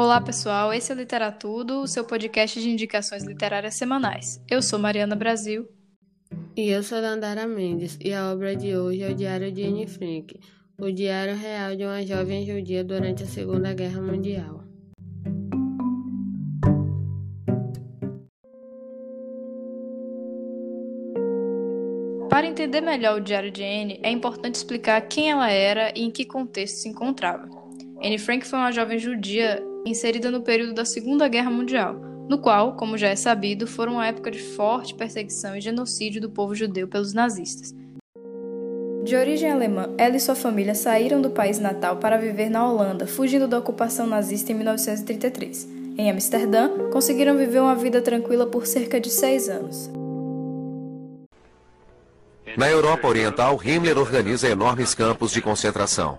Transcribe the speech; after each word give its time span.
Olá, 0.00 0.20
pessoal. 0.20 0.72
Esse 0.72 0.92
é 0.92 0.94
o 0.94 0.98
Literatudo, 0.98 1.80
o 1.80 1.88
seu 1.88 2.04
podcast 2.04 2.62
de 2.62 2.70
indicações 2.70 3.24
literárias 3.24 3.74
semanais. 3.74 4.40
Eu 4.48 4.62
sou 4.62 4.78
Mariana 4.78 5.16
Brasil. 5.16 5.66
E 6.56 6.68
eu 6.68 6.84
sou 6.84 7.00
Dandara 7.00 7.48
Mendes, 7.48 7.98
e 8.00 8.12
a 8.12 8.30
obra 8.30 8.54
de 8.54 8.76
hoje 8.76 9.02
é 9.02 9.10
o 9.10 9.14
Diário 9.16 9.50
de 9.50 9.64
Anne 9.64 9.88
Frank, 9.88 10.38
o 10.78 10.92
diário 10.92 11.34
real 11.34 11.74
de 11.74 11.84
uma 11.84 12.06
jovem 12.06 12.46
judia 12.46 12.84
durante 12.84 13.24
a 13.24 13.26
Segunda 13.26 13.74
Guerra 13.74 14.00
Mundial. 14.00 14.62
Para 22.30 22.46
entender 22.46 22.82
melhor 22.82 23.18
o 23.18 23.20
Diário 23.20 23.50
de 23.50 23.64
Anne, 23.64 23.98
é 24.04 24.12
importante 24.12 24.54
explicar 24.54 25.00
quem 25.08 25.28
ela 25.28 25.50
era 25.50 25.92
e 25.96 26.04
em 26.04 26.10
que 26.12 26.24
contexto 26.24 26.76
se 26.76 26.88
encontrava. 26.88 27.48
Anne 28.00 28.16
Frank 28.16 28.46
foi 28.46 28.60
uma 28.60 28.70
jovem 28.70 28.96
judia 28.96 29.60
inserida 29.88 30.30
no 30.30 30.42
período 30.42 30.74
da 30.74 30.84
Segunda 30.84 31.28
Guerra 31.28 31.50
Mundial, 31.50 31.94
no 32.28 32.38
qual, 32.38 32.74
como 32.74 32.98
já 32.98 33.08
é 33.08 33.16
sabido, 33.16 33.66
foi 33.66 33.88
uma 33.88 34.06
época 34.06 34.30
de 34.30 34.38
forte 34.38 34.94
perseguição 34.94 35.56
e 35.56 35.60
genocídio 35.60 36.20
do 36.20 36.30
povo 36.30 36.54
judeu 36.54 36.86
pelos 36.86 37.14
nazistas. 37.14 37.74
De 39.02 39.16
origem 39.16 39.50
alemã, 39.50 39.88
ela 39.96 40.16
e 40.16 40.20
sua 40.20 40.34
família 40.34 40.74
saíram 40.74 41.22
do 41.22 41.30
país 41.30 41.58
natal 41.58 41.96
para 41.96 42.18
viver 42.18 42.50
na 42.50 42.68
Holanda, 42.68 43.06
fugindo 43.06 43.48
da 43.48 43.58
ocupação 43.58 44.06
nazista 44.06 44.52
em 44.52 44.56
1933. 44.56 45.66
Em 45.96 46.10
Amsterdã, 46.10 46.90
conseguiram 46.92 47.36
viver 47.36 47.60
uma 47.60 47.74
vida 47.74 48.02
tranquila 48.02 48.46
por 48.46 48.66
cerca 48.66 49.00
de 49.00 49.08
seis 49.08 49.48
anos. 49.48 49.90
Na 52.56 52.68
Europa 52.68 53.08
Oriental, 53.08 53.58
Himmler 53.64 53.96
organiza 53.96 54.48
enormes 54.48 54.94
campos 54.94 55.32
de 55.32 55.40
concentração. 55.40 56.18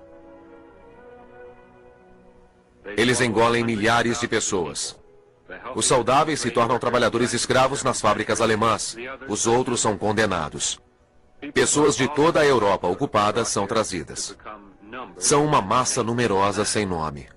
Eles 2.98 3.22
engolem 3.22 3.64
milhares 3.64 4.20
de 4.20 4.28
pessoas. 4.28 4.98
Os 5.76 5.86
saudáveis 5.86 6.40
se 6.40 6.52
tornam 6.52 6.78
trabalhadores 6.78 7.34
escravos 7.34 7.84
nas 7.84 8.00
fábricas 8.00 8.42
alemãs. 8.42 8.96
Os 9.28 9.48
outros 9.48 9.80
são 9.80 9.98
condenados. 9.98 10.80
Pessoas 11.54 11.96
de 11.96 12.08
toda 12.08 12.42
a 12.42 12.46
Europa 12.46 12.88
ocupada 12.88 13.44
são 13.46 13.66
trazidas. 13.66 14.38
São 15.18 15.46
uma 15.46 15.62
massa 15.62 16.04
numerosa 16.04 16.66
sem 16.66 16.86
nome. 16.86 17.28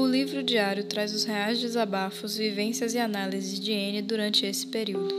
O 0.00 0.06
livro 0.06 0.42
diário 0.42 0.82
traz 0.84 1.14
os 1.14 1.24
reais 1.24 1.60
desabafos, 1.60 2.38
vivências 2.38 2.94
e 2.94 2.98
análises 2.98 3.60
de 3.60 3.70
Anne 3.70 4.00
durante 4.00 4.46
esse 4.46 4.66
período. 4.66 5.14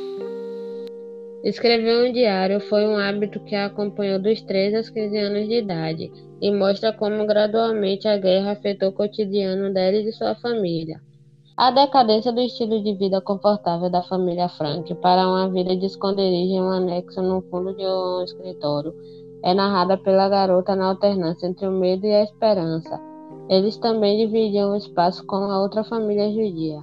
Escrever 1.44 2.04
um 2.04 2.12
diário 2.12 2.60
foi 2.62 2.88
um 2.88 2.98
hábito 2.98 3.40
que 3.42 3.54
a 3.54 3.68
acompanhou 3.68 4.18
dos 4.18 4.42
13 4.42 4.78
aos 4.78 4.90
15 4.90 5.18
anos 5.20 5.48
de 5.48 5.60
idade 5.60 6.12
e 6.42 6.52
mostra 6.52 6.92
como 6.92 7.28
gradualmente 7.28 8.08
a 8.08 8.18
guerra 8.18 8.54
afetou 8.54 8.90
o 8.90 8.94
cotidiano 8.94 9.72
dela 9.72 9.98
e 9.98 10.04
de 10.04 10.14
sua 10.14 10.34
família. 10.34 11.00
A 11.56 11.70
decadência 11.70 12.32
do 12.32 12.42
estilo 12.42 12.84
de 12.84 12.96
vida 12.96 13.22
confortável 13.22 13.88
da 13.88 14.02
família 14.02 14.50
Frank 14.50 14.96
para 14.96 15.28
uma 15.28 15.48
vida 15.48 15.76
de 15.76 15.86
esconderijo 15.86 16.54
em 16.54 16.60
um 16.60 16.72
anexo 16.72 17.22
no 17.22 17.44
fundo 17.52 17.76
de 17.76 17.86
um 17.86 18.24
escritório 18.24 18.96
é 19.44 19.54
narrada 19.54 19.96
pela 19.96 20.28
garota 20.28 20.76
na 20.76 20.88
alternância 20.88 21.46
entre 21.46 21.68
o 21.68 21.72
medo 21.72 22.08
e 22.08 22.16
a 22.16 22.24
esperança 22.24 23.11
eles 23.52 23.76
também 23.76 24.26
dividiam 24.26 24.72
o 24.72 24.78
espaço 24.78 25.26
com 25.26 25.36
a 25.36 25.60
outra 25.60 25.84
família 25.84 26.32
judia. 26.32 26.82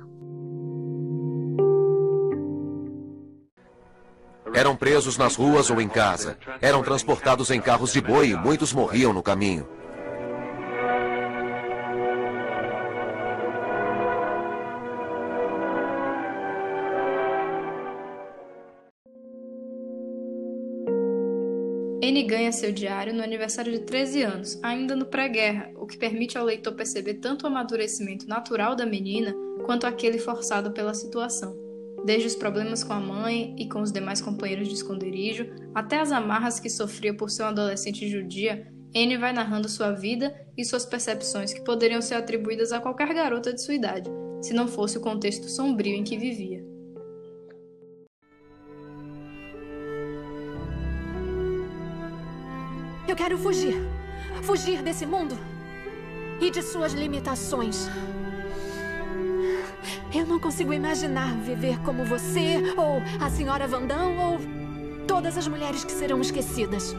Eram 4.52 4.76
presos 4.76 5.16
nas 5.16 5.34
ruas 5.34 5.70
ou 5.70 5.80
em 5.80 5.88
casa. 5.88 6.36
Eram 6.60 6.82
transportados 6.82 7.50
em 7.50 7.58
carros 7.58 7.94
de 7.94 8.02
boi 8.02 8.28
e 8.28 8.36
muitos 8.36 8.74
morriam 8.74 9.14
no 9.14 9.22
caminho. 9.22 9.66
Ganha 22.48 22.52
seu 22.52 22.72
diário 22.72 23.12
no 23.12 23.22
aniversário 23.22 23.70
de 23.70 23.80
13 23.80 24.22
anos, 24.22 24.58
ainda 24.62 24.96
no 24.96 25.04
pré-guerra, 25.04 25.70
o 25.76 25.86
que 25.86 25.98
permite 25.98 26.38
ao 26.38 26.46
leitor 26.46 26.72
perceber 26.72 27.14
tanto 27.14 27.42
o 27.42 27.46
amadurecimento 27.46 28.26
natural 28.26 28.74
da 28.74 28.86
menina 28.86 29.34
quanto 29.66 29.86
aquele 29.86 30.18
forçado 30.18 30.70
pela 30.70 30.94
situação. 30.94 31.54
Desde 32.06 32.26
os 32.26 32.34
problemas 32.34 32.82
com 32.82 32.94
a 32.94 33.00
mãe 33.00 33.54
e 33.58 33.68
com 33.68 33.82
os 33.82 33.92
demais 33.92 34.22
companheiros 34.22 34.66
de 34.66 34.72
esconderijo, 34.72 35.46
até 35.74 36.00
as 36.00 36.10
amarras 36.10 36.58
que 36.58 36.70
sofria 36.70 37.12
por 37.12 37.28
ser 37.28 37.42
uma 37.42 37.50
adolescente 37.50 38.08
judia, 38.08 38.66
N 38.94 39.18
vai 39.18 39.34
narrando 39.34 39.68
sua 39.68 39.92
vida 39.92 40.34
e 40.56 40.64
suas 40.64 40.86
percepções 40.86 41.52
que 41.52 41.64
poderiam 41.64 42.00
ser 42.00 42.14
atribuídas 42.14 42.72
a 42.72 42.80
qualquer 42.80 43.12
garota 43.12 43.52
de 43.52 43.60
sua 43.60 43.74
idade, 43.74 44.08
se 44.40 44.54
não 44.54 44.66
fosse 44.66 44.96
o 44.96 45.02
contexto 45.02 45.50
sombrio 45.50 45.94
em 45.94 46.02
que 46.02 46.16
vivia. 46.16 46.67
Eu 53.08 53.16
quero 53.16 53.38
fugir. 53.38 53.74
Fugir 54.42 54.82
desse 54.82 55.06
mundo 55.06 55.36
e 56.40 56.50
de 56.50 56.62
suas 56.62 56.92
limitações. 56.92 57.88
Eu 60.14 60.26
não 60.26 60.38
consigo 60.38 60.74
imaginar 60.74 61.34
viver 61.38 61.78
como 61.80 62.04
você, 62.04 62.56
ou 62.76 63.00
a 63.18 63.30
senhora 63.30 63.66
Vandão, 63.66 64.16
ou 64.18 64.38
todas 65.06 65.38
as 65.38 65.48
mulheres 65.48 65.84
que 65.84 65.92
serão 65.92 66.20
esquecidas. 66.20 66.94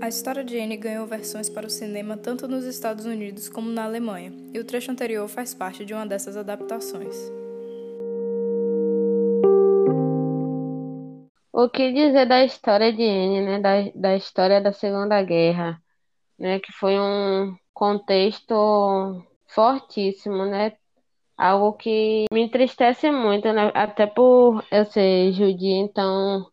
A 0.00 0.08
história 0.08 0.44
de 0.44 0.58
Anne 0.60 0.76
ganhou 0.76 1.06
versões 1.06 1.48
para 1.48 1.66
o 1.66 1.70
cinema 1.70 2.16
tanto 2.16 2.46
nos 2.46 2.64
Estados 2.64 3.06
Unidos 3.06 3.48
como 3.48 3.70
na 3.70 3.84
Alemanha, 3.84 4.32
e 4.52 4.58
o 4.58 4.64
trecho 4.64 4.90
anterior 4.90 5.26
faz 5.28 5.52
parte 5.52 5.84
de 5.84 5.92
uma 5.92 6.06
dessas 6.06 6.36
adaptações. 6.36 7.16
O 11.58 11.70
que 11.70 11.90
dizer 11.90 12.26
da 12.26 12.44
história 12.44 12.92
de 12.92 13.02
Anne, 13.02 13.40
né? 13.40 13.58
Da, 13.58 13.70
da 13.94 14.14
história 14.14 14.60
da 14.60 14.72
Segunda 14.72 15.22
Guerra, 15.22 15.82
né? 16.38 16.60
Que 16.60 16.70
foi 16.72 17.00
um 17.00 17.56
contexto 17.74 18.54
fortíssimo, 19.48 20.44
né? 20.46 20.76
Algo 21.36 21.72
que 21.74 22.26
me 22.32 22.42
entristece 22.42 23.10
muito, 23.10 23.52
né? 23.54 23.72
Até 23.74 24.06
por 24.06 24.64
eu 24.70 24.84
ser 24.86 25.32
judia, 25.32 25.78
então 25.78 26.46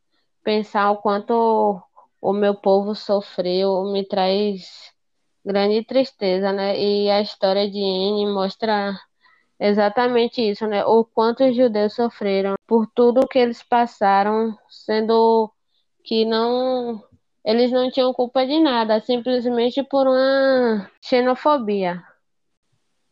pensar 0.44 0.92
o 0.92 1.02
quanto 1.02 1.82
o 2.22 2.34
meu 2.34 2.56
povo 2.56 2.96
sofreu 2.96 3.84
me 3.92 4.08
traz 4.08 4.94
grande 5.46 5.84
tristeza, 5.86 6.54
né? 6.54 6.80
E 6.80 7.10
a 7.10 7.22
história 7.22 7.70
de 7.70 7.78
Anne 7.80 8.28
mostra 8.34 8.98
exatamente 9.64 10.42
isso, 10.42 10.68
né? 10.68 10.84
O 10.86 11.06
quanto 11.06 11.44
os 11.44 11.56
judeus 11.56 11.94
sofreram 11.94 12.56
por 12.68 12.86
tudo 12.88 13.28
que 13.28 13.40
eles 13.40 13.64
passaram, 13.64 14.58
sendo 14.70 15.52
que 16.04 16.26
não 16.26 17.02
eles 17.46 17.72
não 17.72 17.92
tinham 17.92 18.14
culpa 18.14 18.46
de 18.46 18.60
nada, 18.60 19.02
simplesmente 19.02 19.84
por 19.84 20.08
uma 20.08 20.90
xenofobia. 21.02 22.02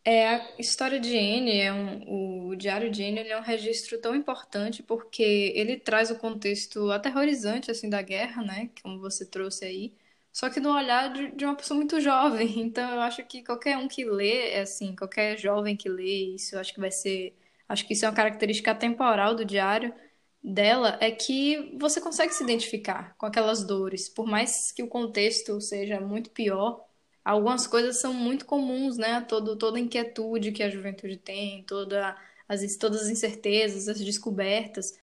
É, 0.04 0.26
a 0.26 0.48
história 0.58 0.98
de 0.98 1.16
Anne, 1.16 1.60
é 1.60 1.72
um, 1.72 2.48
o 2.48 2.56
Diário 2.56 2.90
de 2.90 3.04
Anne 3.04 3.20
é 3.20 3.38
um 3.38 3.42
registro 3.42 4.00
tão 4.00 4.16
importante 4.16 4.82
porque 4.82 5.52
ele 5.54 5.76
traz 5.76 6.10
o 6.10 6.18
contexto 6.18 6.90
aterrorizante 6.90 7.70
assim 7.70 7.88
da 7.88 8.02
guerra, 8.02 8.42
né, 8.42 8.70
como 8.82 8.98
você 8.98 9.24
trouxe 9.24 9.64
aí, 9.64 9.92
só 10.32 10.48
que 10.50 10.60
no 10.60 10.74
olhar 10.74 11.12
de, 11.12 11.32
de 11.32 11.44
uma 11.44 11.54
pessoa 11.56 11.76
muito 11.76 12.00
jovem. 12.00 12.60
Então 12.62 12.90
eu 12.94 13.00
acho 13.00 13.24
que 13.26 13.44
qualquer 13.44 13.76
um 13.76 13.88
que 13.88 14.04
lê, 14.04 14.50
é 14.52 14.60
assim, 14.62 14.96
qualquer 14.96 15.38
jovem 15.38 15.76
que 15.76 15.88
lê 15.88 16.34
isso, 16.34 16.54
eu 16.54 16.60
acho 16.60 16.72
que 16.74 16.80
vai 16.80 16.90
ser. 16.90 17.36
Acho 17.68 17.86
que 17.86 17.92
isso 17.94 18.04
é 18.04 18.08
uma 18.08 18.14
característica 18.14 18.74
temporal 18.74 19.34
do 19.34 19.44
diário 19.44 19.94
dela, 20.42 20.98
é 21.00 21.10
que 21.10 21.76
você 21.78 22.00
consegue 22.00 22.34
se 22.34 22.42
identificar 22.42 23.14
com 23.16 23.26
aquelas 23.26 23.64
dores. 23.64 24.08
Por 24.08 24.26
mais 24.26 24.72
que 24.72 24.82
o 24.82 24.88
contexto 24.88 25.60
seja 25.60 26.00
muito 26.00 26.30
pior, 26.30 26.84
algumas 27.24 27.66
coisas 27.66 28.00
são 28.00 28.12
muito 28.12 28.44
comuns, 28.46 28.96
né? 28.98 29.20
Todo, 29.22 29.56
toda 29.56 29.78
a 29.78 29.80
inquietude 29.80 30.52
que 30.52 30.62
a 30.62 30.70
juventude 30.70 31.16
tem, 31.16 31.64
toda 31.64 32.16
as, 32.48 32.76
todas 32.76 33.02
as 33.02 33.08
incertezas, 33.08 33.88
as 33.88 34.00
descobertas. 34.00 34.98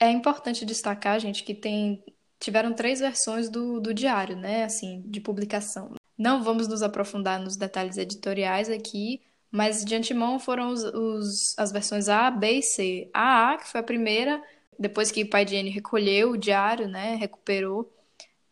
É 0.00 0.10
importante 0.10 0.64
destacar, 0.64 1.18
gente, 1.18 1.42
que 1.42 1.54
tem 1.54 2.04
tiveram 2.38 2.72
três 2.72 3.00
versões 3.00 3.48
do, 3.48 3.80
do 3.80 3.92
diário, 3.92 4.36
né? 4.36 4.64
Assim, 4.64 5.02
de 5.06 5.20
publicação. 5.20 5.92
Não 6.16 6.42
vamos 6.42 6.66
nos 6.66 6.82
aprofundar 6.82 7.40
nos 7.40 7.56
detalhes 7.56 7.96
editoriais 7.96 8.68
aqui, 8.68 9.20
mas 9.50 9.84
de 9.84 9.94
antemão 9.94 10.38
foram 10.38 10.70
os, 10.70 10.82
os, 10.84 11.58
as 11.58 11.72
versões 11.72 12.08
A, 12.08 12.30
B 12.30 12.58
e 12.58 12.62
C. 12.62 13.10
A 13.14 13.52
A, 13.52 13.56
que 13.58 13.68
foi 13.68 13.80
a 13.80 13.84
primeira, 13.84 14.42
depois 14.78 15.10
que 15.10 15.22
o 15.22 15.30
pai 15.30 15.44
de 15.44 15.56
Anne 15.56 15.70
recolheu 15.70 16.32
o 16.32 16.36
diário, 16.36 16.88
né? 16.88 17.14
Recuperou. 17.16 17.92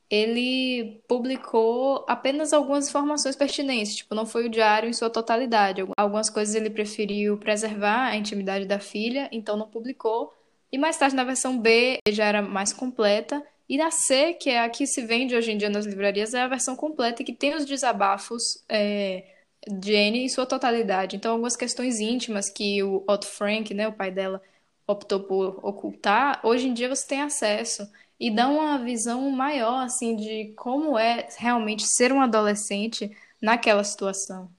ele 0.08 1.02
publicou 1.08 2.04
apenas 2.08 2.52
algumas 2.52 2.88
informações 2.88 3.34
pertinentes, 3.34 3.96
tipo, 3.96 4.14
não 4.14 4.24
foi 4.24 4.46
o 4.46 4.48
diário 4.48 4.88
em 4.88 4.92
sua 4.92 5.10
totalidade. 5.10 5.84
Algumas 5.96 6.30
coisas 6.30 6.54
ele 6.54 6.70
preferiu 6.70 7.36
preservar 7.38 8.06
a 8.06 8.16
intimidade 8.16 8.66
da 8.66 8.78
filha, 8.78 9.28
então 9.32 9.56
não 9.56 9.68
publicou. 9.68 10.32
E 10.70 10.78
mais 10.78 10.96
tarde, 10.96 11.16
na 11.16 11.24
versão 11.24 11.58
B, 11.58 11.98
já 12.08 12.24
era 12.24 12.42
mais 12.42 12.72
completa. 12.72 13.42
E 13.68 13.76
na 13.78 13.90
C, 13.90 14.34
que 14.34 14.50
é 14.50 14.60
a 14.60 14.70
que 14.70 14.86
se 14.86 15.02
vende 15.04 15.34
hoje 15.34 15.50
em 15.52 15.58
dia 15.58 15.68
nas 15.70 15.86
livrarias, 15.86 16.34
é 16.34 16.42
a 16.42 16.48
versão 16.48 16.76
completa 16.76 17.24
que 17.24 17.32
tem 17.34 17.54
os 17.54 17.64
desabafos 17.64 18.64
é, 18.68 19.24
de 19.66 19.94
Anne 19.96 20.20
em 20.24 20.28
sua 20.28 20.46
totalidade. 20.46 21.16
Então, 21.16 21.32
algumas 21.32 21.56
questões 21.56 21.98
íntimas 22.00 22.48
que 22.50 22.82
o 22.82 23.04
Otto 23.08 23.26
Frank, 23.26 23.74
né, 23.74 23.88
o 23.88 23.92
pai 23.92 24.10
dela, 24.12 24.40
optou 24.86 25.24
por 25.24 25.64
ocultar, 25.64 26.40
hoje 26.44 26.68
em 26.68 26.74
dia 26.74 26.88
você 26.88 27.06
tem 27.08 27.22
acesso 27.22 27.90
e 28.20 28.30
dá 28.30 28.48
uma 28.48 28.78
visão 28.78 29.28
maior 29.30 29.84
assim 29.84 30.16
de 30.16 30.54
como 30.56 30.98
é 30.98 31.28
realmente 31.38 31.84
ser 31.86 32.12
um 32.12 32.20
adolescente 32.20 33.10
naquela 33.42 33.82
situação. 33.84 34.55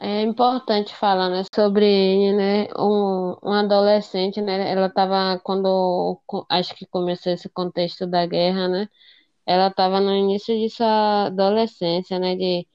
É 0.00 0.22
importante 0.22 0.94
falar, 0.94 1.28
né, 1.28 1.42
sobre 1.52 2.32
né, 2.32 2.68
um, 2.78 3.36
um 3.42 3.52
adolescente, 3.52 4.40
né, 4.40 4.70
ela 4.70 4.86
estava 4.86 5.40
quando 5.42 6.20
acho 6.48 6.72
que 6.76 6.86
começou 6.86 7.32
esse 7.32 7.48
contexto 7.48 8.06
da 8.06 8.24
guerra, 8.24 8.68
né, 8.68 8.88
ela 9.46 9.68
estava 9.68 10.00
no 10.00 10.14
início 10.14 10.56
de 10.56 10.70
sua 10.70 11.26
adolescência, 11.26 12.18
né, 12.18 12.36
de 12.36 12.66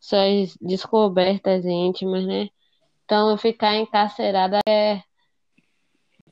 suas 0.00 0.56
descobertas 0.60 1.64
íntimas, 1.64 2.24
né, 2.26 2.48
então 3.04 3.36
ficar 3.38 3.76
encarcerada 3.76 4.60
é 4.68 5.02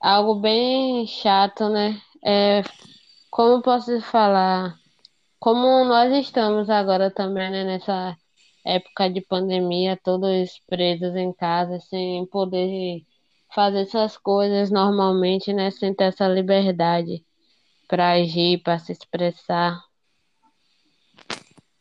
algo 0.00 0.36
bem 0.36 1.06
chato, 1.06 1.68
né, 1.68 2.00
é, 2.24 2.62
como 3.30 3.62
posso 3.62 4.00
falar, 4.02 4.76
como 5.40 5.84
nós 5.84 6.12
estamos 6.14 6.70
agora 6.70 7.10
também, 7.10 7.50
né, 7.50 7.64
nessa 7.64 8.16
época 8.68 9.08
de 9.08 9.20
pandemia, 9.20 9.98
todos 10.02 10.60
presos 10.66 11.16
em 11.16 11.32
casa, 11.32 11.80
sem 11.80 12.26
poder 12.26 13.04
fazer 13.54 13.86
suas 13.86 14.16
coisas 14.16 14.70
normalmente, 14.70 15.52
né, 15.52 15.70
sem 15.70 15.94
ter 15.94 16.04
essa 16.04 16.28
liberdade 16.28 17.24
para 17.88 18.12
agir, 18.12 18.62
para 18.62 18.78
se 18.78 18.92
expressar. 18.92 19.82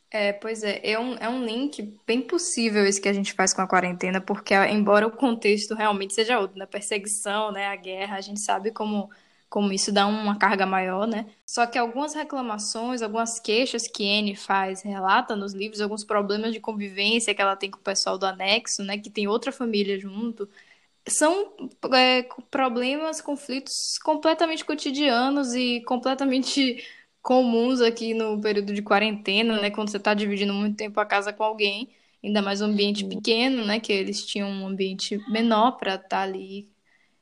É, 0.10 0.32
pois 0.32 0.64
é, 0.64 0.80
é 0.84 0.98
um, 0.98 1.16
é 1.16 1.28
um 1.28 1.44
link 1.44 2.00
bem 2.08 2.22
possível 2.22 2.86
esse 2.86 3.02
que 3.02 3.10
a 3.10 3.14
gente 3.14 3.34
faz 3.34 3.54
com 3.54 3.62
a 3.62 3.68
quarentena, 3.68 4.22
porque 4.22 4.56
embora 4.56 5.06
o 5.06 5.12
contexto 5.12 5.76
realmente 5.76 6.14
seja 6.14 6.40
outro, 6.40 6.58
na 6.58 6.64
né, 6.64 6.72
perseguição, 6.72 7.52
né, 7.52 7.68
a 7.68 7.76
guerra, 7.76 8.16
a 8.16 8.22
gente 8.22 8.40
sabe 8.40 8.72
como 8.72 9.10
como 9.50 9.72
isso 9.72 9.92
dá 9.92 10.06
uma 10.08 10.38
carga 10.38 10.66
maior, 10.66 11.08
né? 11.08 11.26
Só 11.46 11.66
que 11.66 11.78
algumas 11.78 12.14
reclamações, 12.14 13.02
algumas 13.02 13.40
queixas 13.40 13.88
que 13.88 14.10
Anne 14.10 14.36
faz, 14.36 14.82
relata 14.82 15.36
nos 15.36 15.54
livros, 15.54 15.82
alguns 15.82 16.04
problemas 16.04 16.54
de 16.54 16.60
convivência 16.60 17.34
que 17.34 17.42
ela 17.42 17.56
tem 17.56 17.72
com 17.72 17.80
o 17.80 17.82
pessoal 17.82 18.18
do 18.18 18.26
anexo, 18.26 18.84
né? 18.84 18.98
Que 18.98 19.10
tem 19.10 19.28
outra 19.28 19.52
família 19.52 20.00
junto, 20.00 20.50
são 21.08 21.54
é, 21.94 22.24
problemas, 22.52 23.22
conflitos 23.22 23.98
completamente 24.04 24.66
cotidianos 24.66 25.54
e 25.54 25.82
completamente 25.82 26.84
comuns 27.22 27.82
aqui 27.82 28.14
no 28.14 28.40
período 28.42 28.74
de 28.74 28.82
quarentena, 28.82 29.60
né? 29.62 29.70
Quando 29.72 29.90
você 29.90 29.98
está 29.98 30.14
dividindo 30.14 30.54
muito 30.54 30.78
tempo 30.78 31.00
a 31.00 31.06
casa 31.06 31.34
com 31.34 31.44
alguém, 31.44 31.90
ainda 32.24 32.42
mais 32.42 32.62
um 32.62 32.66
ambiente 32.66 33.06
pequeno, 33.06 33.66
né? 33.66 33.80
Que 33.80 33.94
eles 33.94 34.26
tinham 34.26 34.50
um 34.50 34.68
ambiente 34.68 35.18
menor 35.30 35.74
para 35.78 35.96
estar 35.96 36.08
tá 36.10 36.22
ali 36.22 36.70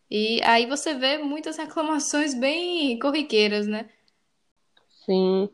e 0.10 0.42
aí 0.44 0.66
você 0.68 0.94
vê 0.96 1.18
muitas 1.19 1.57
reclamações 1.57 2.34
bem 2.34 2.98
corriqueiras, 3.00 3.68
né? 3.68 3.90
Sim, 5.06 5.50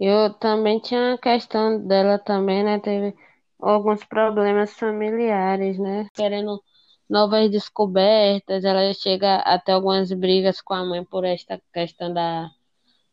eu 0.00 0.32
também 0.34 0.80
tinha 0.80 1.14
a 1.14 1.18
questão 1.18 1.84
dela 1.86 2.18
também, 2.18 2.62
né? 2.64 2.78
Teve 2.80 3.14
alguns 3.60 4.04
problemas 4.04 4.72
familiares, 4.74 5.78
né? 5.78 6.08
Querendo 6.14 6.62
novas 7.10 7.50
descobertas, 7.50 8.64
ela 8.64 8.92
chega 8.94 9.36
até 9.38 9.72
algumas 9.72 10.12
brigas 10.12 10.60
com 10.60 10.74
a 10.74 10.84
mãe 10.84 11.04
por 11.04 11.24
esta 11.24 11.60
questão 11.72 12.12
da, 12.14 12.50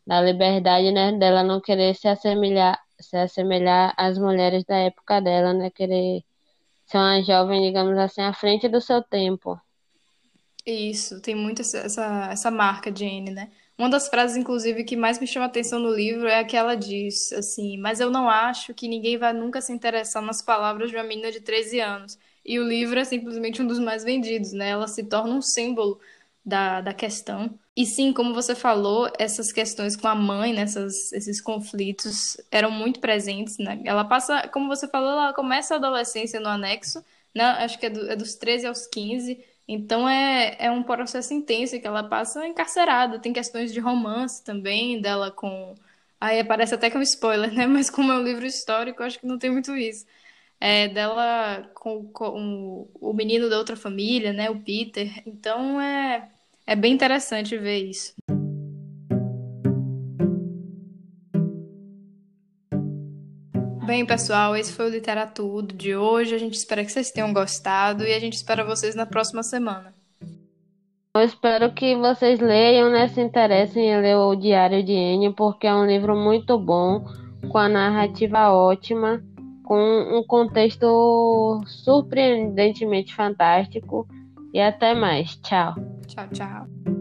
da 0.08 0.22
liberdade, 0.22 0.92
né? 0.92 1.14
Dela 1.18 1.44
não 1.44 1.62
querer 1.62 1.96
se 1.96 2.08
assemelhar, 2.08 2.80
se 3.00 3.18
assemelhar 3.18 3.94
às 3.98 4.18
mulheres 4.20 4.64
da 4.66 4.78
época 4.78 5.22
dela, 5.22 5.54
né? 5.54 5.70
Querer 5.72 6.24
ser 6.86 6.98
uma 7.00 7.22
jovem, 7.24 7.62
digamos 7.68 7.98
assim, 8.00 8.22
à 8.22 8.34
frente 8.34 8.68
do 8.70 8.82
seu 8.82 9.04
tempo. 9.04 9.60
Isso, 10.66 11.20
tem 11.22 11.36
muito 11.36 11.62
essa, 11.62 11.80
essa, 11.80 12.30
essa 12.32 12.52
marca 12.52 12.92
de 12.92 13.06
Anne, 13.06 13.32
né? 13.32 13.52
Uma 13.78 13.90
das 13.90 14.10
frases, 14.10 14.36
inclusive, 14.38 14.84
que 14.84 14.96
mais 14.96 15.18
me 15.20 15.26
chama 15.26 15.46
atenção 15.46 15.80
no 15.80 15.90
livro 15.94 16.28
é 16.28 16.40
a 16.40 16.44
que 16.46 16.56
ela 16.56 16.76
diz, 16.76 17.32
assim, 17.32 17.78
mas 17.78 18.00
eu 18.00 18.12
não 18.12 18.30
acho 18.30 18.74
que 18.74 18.88
ninguém 18.88 19.18
vai 19.18 19.32
nunca 19.34 19.62
se 19.62 19.72
interessar 19.72 20.22
nas 20.22 20.42
palavras 20.42 20.90
de 20.90 20.98
uma 20.98 21.04
menina 21.04 21.32
de 21.32 21.40
13 21.40 21.80
anos. 21.80 22.18
E 22.46 22.60
o 22.60 22.68
livro 22.68 23.00
é 23.00 23.06
simplesmente 23.06 23.62
um 23.62 23.68
dos 23.68 23.80
mais 23.80 24.04
vendidos, 24.04 24.52
né? 24.52 24.70
Ela 24.70 24.88
se 24.88 25.04
torna 25.06 25.34
um 25.34 25.42
símbolo 25.42 26.00
da, 26.46 26.82
da 26.82 26.94
questão. 26.94 27.58
E 27.76 27.86
sim, 27.86 28.12
como 28.12 28.34
você 28.34 28.54
falou, 28.56 29.10
essas 29.18 29.52
questões 29.52 29.96
com 29.96 30.08
a 30.08 30.16
mãe, 30.16 30.54
né, 30.54 30.62
essas, 30.64 31.12
esses 31.14 31.40
conflitos 31.42 32.38
eram 32.52 32.72
muito 32.72 33.00
presentes, 33.00 33.58
né? 33.58 33.82
Ela 33.86 34.04
passa, 34.04 34.48
como 34.50 34.68
você 34.68 34.88
falou, 34.88 35.12
ela 35.12 35.34
começa 35.34 35.74
a 35.76 35.78
adolescência 35.78 36.40
no 36.40 36.50
anexo, 36.50 37.04
né? 37.34 37.44
Acho 37.44 37.80
que 37.80 37.86
é, 37.86 37.90
do, 37.90 38.10
é 38.12 38.16
dos 38.16 38.36
13 38.36 38.66
aos 38.68 38.88
15, 38.88 39.42
então 39.72 40.10
é, 40.10 40.56
é 40.58 40.72
um 40.72 40.82
processo 40.82 41.32
intenso 41.32 41.80
que 41.80 41.86
ela 41.86 42.04
passa 42.04 42.48
encarcerada. 42.48 43.20
Tem 43.20 43.32
questões 43.32 43.72
de 43.72 43.80
romance 43.80 44.44
também 44.44 45.00
dela 45.00 45.30
com. 45.30 45.76
Aí 46.20 46.44
parece 46.44 46.74
até 46.74 46.90
que 46.90 46.98
é 46.98 47.00
um 47.00 47.04
spoiler, 47.04 47.54
né? 47.54 47.68
Mas 47.70 47.88
como 47.88 48.12
é 48.12 48.18
um 48.18 48.24
livro 48.24 48.48
histórico, 48.48 49.04
acho 49.04 49.20
que 49.20 49.28
não 49.28 49.38
tem 49.38 49.52
muito 49.52 49.76
isso. 49.76 50.08
É 50.60 50.88
dela 50.88 51.70
com, 51.76 52.04
com 52.12 52.88
o 53.00 53.14
menino 53.14 53.48
da 53.48 53.60
outra 53.60 53.76
família, 53.76 54.34
né? 54.34 54.50
O 54.50 54.60
Peter. 54.60 55.22
Então 55.26 55.80
é, 55.80 56.30
é 56.66 56.76
bem 56.76 56.94
interessante 56.94 57.56
ver 57.56 57.78
isso. 57.78 58.16
Bem, 63.90 64.06
pessoal, 64.06 64.56
esse 64.56 64.72
foi 64.72 64.86
o 64.86 64.90
Literatudo 64.92 65.74
de 65.74 65.96
hoje. 65.96 66.36
A 66.36 66.38
gente 66.38 66.54
espera 66.54 66.86
que 66.86 66.92
vocês 66.92 67.10
tenham 67.10 67.34
gostado 67.34 68.04
e 68.04 68.14
a 68.14 68.20
gente 68.20 68.34
espera 68.34 68.64
vocês 68.64 68.94
na 68.94 69.04
próxima 69.04 69.42
semana. 69.42 69.96
Eu 71.16 71.24
espero 71.24 71.74
que 71.74 71.96
vocês 71.96 72.40
leiam, 72.40 72.92
né, 72.92 73.08
se 73.08 73.20
interessem 73.20 73.90
em 73.90 74.00
ler 74.00 74.16
o 74.16 74.36
Diário 74.36 74.84
de 74.84 74.92
Enio, 74.92 75.34
porque 75.34 75.66
é 75.66 75.74
um 75.74 75.88
livro 75.88 76.16
muito 76.16 76.56
bom, 76.60 77.04
com 77.52 77.58
a 77.58 77.68
narrativa 77.68 78.54
ótima, 78.54 79.24
com 79.64 80.20
um 80.20 80.24
contexto 80.24 81.60
surpreendentemente 81.66 83.16
fantástico. 83.16 84.08
E 84.54 84.62
até 84.62 84.94
mais. 84.94 85.36
Tchau. 85.38 85.74
Tchau, 86.06 86.28
tchau. 86.32 86.99